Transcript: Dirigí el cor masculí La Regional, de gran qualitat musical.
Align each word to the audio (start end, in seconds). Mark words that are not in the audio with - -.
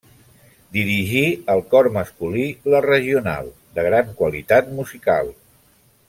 Dirigí 0.77 1.21
el 1.55 1.59
cor 1.73 1.89
masculí 1.99 2.45
La 2.75 2.81
Regional, 2.87 3.51
de 3.77 3.85
gran 3.89 4.09
qualitat 4.23 4.73
musical. 4.79 5.31